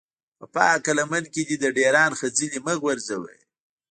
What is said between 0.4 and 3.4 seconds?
پاکه لمن کې دې د ډېران خځلې مه غورځوه.